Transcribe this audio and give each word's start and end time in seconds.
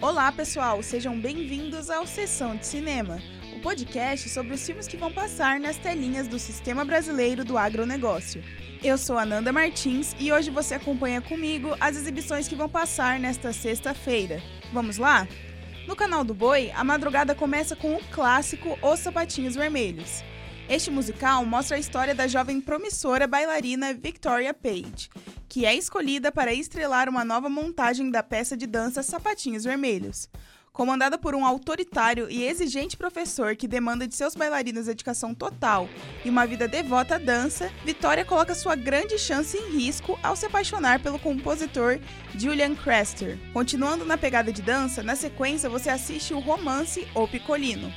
Olá, 0.00 0.30
pessoal, 0.32 0.82
sejam 0.82 1.18
bem-vindos 1.18 1.90
ao 1.90 2.06
Sessão 2.06 2.56
de 2.56 2.66
Cinema, 2.66 3.20
o 3.56 3.60
podcast 3.60 4.28
sobre 4.28 4.54
os 4.54 4.64
filmes 4.64 4.86
que 4.86 4.96
vão 4.96 5.10
passar 5.10 5.58
nas 5.58 5.76
telinhas 5.76 6.28
do 6.28 6.38
Sistema 6.38 6.84
Brasileiro 6.84 7.44
do 7.44 7.58
Agronegócio. 7.58 8.42
Eu 8.82 8.96
sou 8.96 9.18
Ananda 9.18 9.52
Martins 9.52 10.14
e 10.18 10.32
hoje 10.32 10.50
você 10.50 10.74
acompanha 10.74 11.20
comigo 11.20 11.76
as 11.80 11.96
exibições 11.96 12.46
que 12.46 12.54
vão 12.54 12.68
passar 12.68 13.18
nesta 13.18 13.52
sexta-feira. 13.52 14.40
Vamos 14.72 14.96
lá? 14.96 15.26
No 15.88 15.96
canal 15.96 16.22
do 16.22 16.34
Boi, 16.34 16.70
a 16.70 16.84
madrugada 16.84 17.34
começa 17.34 17.74
com 17.74 17.96
o 17.96 18.04
clássico 18.10 18.78
Os 18.80 19.00
Sapatinhos 19.00 19.56
Vermelhos. 19.56 20.22
Este 20.70 20.88
musical 20.88 21.44
mostra 21.44 21.76
a 21.76 21.80
história 21.80 22.14
da 22.14 22.28
jovem 22.28 22.60
promissora 22.60 23.26
bailarina 23.26 23.92
Victoria 23.92 24.54
Page, 24.54 25.10
que 25.48 25.66
é 25.66 25.74
escolhida 25.74 26.30
para 26.30 26.54
estrelar 26.54 27.08
uma 27.08 27.24
nova 27.24 27.48
montagem 27.48 28.08
da 28.08 28.22
peça 28.22 28.56
de 28.56 28.68
dança 28.68 29.02
Sapatinhos 29.02 29.64
Vermelhos. 29.64 30.28
Comandada 30.72 31.18
por 31.18 31.34
um 31.34 31.44
autoritário 31.44 32.30
e 32.30 32.44
exigente 32.44 32.96
professor 32.96 33.56
que 33.56 33.66
demanda 33.66 34.06
de 34.06 34.14
seus 34.14 34.36
bailarinos 34.36 34.86
dedicação 34.86 35.34
total 35.34 35.88
e 36.24 36.30
uma 36.30 36.46
vida 36.46 36.68
devota 36.68 37.16
à 37.16 37.18
dança, 37.18 37.68
Vitória 37.84 38.24
coloca 38.24 38.54
sua 38.54 38.76
grande 38.76 39.18
chance 39.18 39.58
em 39.58 39.72
risco 39.72 40.16
ao 40.22 40.36
se 40.36 40.46
apaixonar 40.46 41.00
pelo 41.00 41.18
compositor 41.18 41.98
Julian 42.36 42.76
Crester. 42.76 43.36
Continuando 43.52 44.04
na 44.04 44.16
pegada 44.16 44.52
de 44.52 44.62
dança, 44.62 45.02
na 45.02 45.16
sequência 45.16 45.68
você 45.68 45.90
assiste 45.90 46.32
o 46.32 46.38
romance 46.38 47.08
O 47.12 47.26
Picolino. 47.26 47.92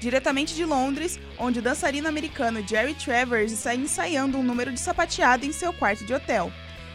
Diretamente 0.00 0.54
de 0.54 0.64
Londres, 0.64 1.20
onde 1.38 1.58
o 1.58 1.62
dançarino 1.62 2.08
americano 2.08 2.66
Jerry 2.66 2.94
Travers 2.94 3.52
está 3.52 3.74
ensaiando 3.74 4.38
um 4.38 4.42
número 4.42 4.72
de 4.72 4.80
sapateado 4.80 5.44
em 5.44 5.52
seu 5.52 5.72
quarto 5.72 6.04
de 6.04 6.14
hotel. 6.14 6.50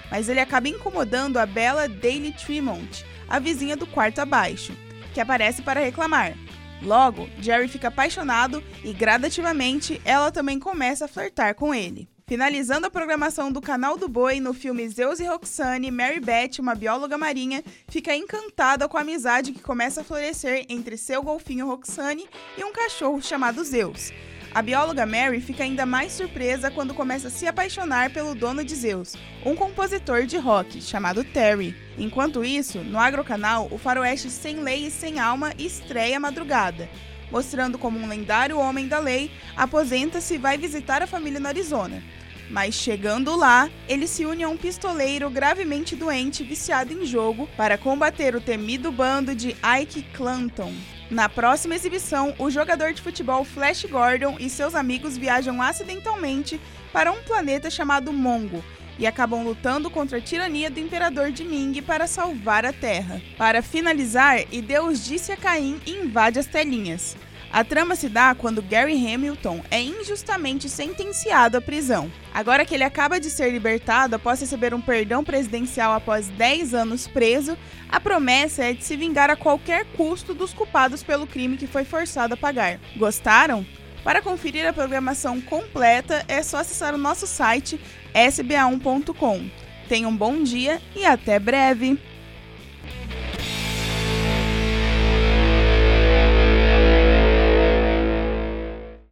Mas 0.09 0.27
ele 0.27 0.39
acaba 0.39 0.67
incomodando 0.67 1.37
a 1.37 1.45
bela 1.45 1.87
Daily 1.87 2.33
Tremont, 2.33 3.05
a 3.27 3.39
vizinha 3.39 3.77
do 3.77 3.87
quarto 3.87 4.19
abaixo 4.19 4.73
que 5.15 5.21
aparece 5.21 5.61
para 5.61 5.79
reclamar. 5.79 6.33
Logo, 6.81 7.29
Jerry 7.39 7.69
fica 7.69 7.87
apaixonado 7.87 8.61
e, 8.83 8.93
gradativamente, 8.93 10.01
ela 10.03 10.29
também 10.29 10.59
começa 10.59 11.05
a 11.05 11.07
flertar 11.07 11.55
com 11.55 11.73
ele. 11.73 12.09
Finalizando 12.27 12.87
a 12.87 12.89
programação 12.89 13.51
do 13.51 13.61
canal 13.61 13.99
do 13.99 14.07
Boi 14.07 14.39
no 14.39 14.51
filme 14.51 14.89
Zeus 14.89 15.19
e 15.19 15.25
Roxane, 15.25 15.91
Mary 15.91 16.19
Beth, 16.19 16.57
uma 16.57 16.73
bióloga 16.73 17.19
marinha, 17.19 17.63
fica 17.87 18.15
encantada 18.15 18.87
com 18.89 18.97
a 18.97 19.01
amizade 19.01 19.51
que 19.51 19.61
começa 19.61 20.01
a 20.01 20.03
florescer 20.03 20.65
entre 20.67 20.97
seu 20.97 21.21
golfinho 21.21 21.67
Roxane 21.67 22.27
e 22.57 22.63
um 22.63 22.73
cachorro 22.73 23.21
chamado 23.21 23.63
Zeus. 23.63 24.11
A 24.55 24.63
bióloga 24.63 25.05
Mary 25.05 25.39
fica 25.39 25.63
ainda 25.63 25.85
mais 25.85 26.13
surpresa 26.13 26.71
quando 26.71 26.95
começa 26.95 27.27
a 27.27 27.31
se 27.31 27.45
apaixonar 27.45 28.11
pelo 28.11 28.33
dono 28.33 28.65
de 28.65 28.73
Zeus, 28.73 29.13
um 29.45 29.55
compositor 29.55 30.25
de 30.25 30.37
rock 30.37 30.81
chamado 30.81 31.23
Terry. 31.23 31.75
Enquanto 31.95 32.43
isso, 32.43 32.79
no 32.79 32.97
Agrocanal, 32.97 33.67
o 33.69 33.77
faroeste 33.77 34.31
Sem 34.31 34.61
Lei 34.61 34.87
e 34.87 34.89
Sem 34.89 35.19
Alma 35.19 35.53
estreia 35.59 36.19
madrugada, 36.19 36.89
mostrando 37.29 37.77
como 37.77 37.99
um 37.99 38.07
lendário 38.07 38.57
homem 38.57 38.87
da 38.87 38.97
lei 38.97 39.29
aposenta-se 39.55 40.33
e 40.33 40.39
vai 40.39 40.57
visitar 40.57 41.03
a 41.03 41.07
família 41.07 41.39
no 41.39 41.47
Arizona. 41.47 42.01
Mas 42.49 42.75
chegando 42.75 43.35
lá, 43.35 43.69
ele 43.87 44.07
se 44.07 44.25
une 44.25 44.43
a 44.43 44.49
um 44.49 44.57
pistoleiro 44.57 45.29
gravemente 45.29 45.95
doente 45.95 46.43
viciado 46.43 46.93
em 46.93 47.05
jogo 47.05 47.49
para 47.57 47.77
combater 47.77 48.35
o 48.35 48.41
temido 48.41 48.91
bando 48.91 49.33
de 49.33 49.55
Ike 49.81 50.03
Clanton. 50.13 50.73
Na 51.09 51.29
próxima 51.29 51.75
exibição, 51.75 52.33
o 52.39 52.49
jogador 52.49 52.93
de 52.93 53.01
futebol 53.01 53.43
Flash 53.43 53.85
Gordon 53.85 54.37
e 54.39 54.49
seus 54.49 54.73
amigos 54.73 55.17
viajam 55.17 55.61
acidentalmente 55.61 56.59
para 56.91 57.11
um 57.11 57.21
planeta 57.23 57.69
chamado 57.69 58.11
Mongo 58.11 58.63
e 58.97 59.05
acabam 59.05 59.43
lutando 59.43 59.89
contra 59.89 60.17
a 60.17 60.21
tirania 60.21 60.69
do 60.69 60.79
imperador 60.79 61.31
de 61.31 61.43
Ming 61.43 61.81
para 61.81 62.07
salvar 62.07 62.65
a 62.65 62.73
Terra. 62.73 63.21
Para 63.37 63.61
finalizar, 63.61 64.41
e 64.51 64.61
Deus 64.61 65.03
disse 65.03 65.31
a 65.31 65.37
Caim 65.37 65.79
invade 65.85 66.39
as 66.39 66.45
telinhas. 66.45 67.15
A 67.55 67.63
trama 67.63 67.95
se 67.95 68.09
dá 68.09 68.35
quando 68.35 68.61
Gary 68.61 68.97
Hamilton 68.97 69.63
é 69.71 69.81
injustamente 69.81 70.67
sentenciado 70.67 71.55
à 71.55 71.61
prisão. 71.61 72.11
Agora 72.33 72.65
que 72.65 72.75
ele 72.75 72.83
acaba 72.83 73.17
de 73.17 73.29
ser 73.29 73.49
libertado 73.49 74.13
após 74.13 74.41
receber 74.41 74.73
um 74.73 74.81
perdão 74.81 75.23
presidencial 75.23 75.93
após 75.93 76.27
10 76.27 76.73
anos 76.73 77.07
preso, 77.07 77.57
a 77.87 77.97
promessa 77.97 78.65
é 78.65 78.73
de 78.73 78.83
se 78.83 78.97
vingar 78.97 79.29
a 79.29 79.37
qualquer 79.37 79.85
custo 79.95 80.33
dos 80.33 80.53
culpados 80.53 81.01
pelo 81.01 81.25
crime 81.25 81.55
que 81.55 81.65
foi 81.65 81.85
forçado 81.85 82.33
a 82.33 82.37
pagar. 82.37 82.77
Gostaram? 82.97 83.65
Para 84.03 84.21
conferir 84.21 84.67
a 84.67 84.73
programação 84.73 85.39
completa, 85.39 86.25
é 86.27 86.43
só 86.43 86.57
acessar 86.57 86.93
o 86.93 86.97
nosso 86.97 87.25
site 87.25 87.79
sba1.com. 88.13 89.49
Tenham 89.87 90.11
um 90.11 90.17
bom 90.17 90.43
dia 90.43 90.81
e 90.93 91.05
até 91.05 91.39
breve! 91.39 91.97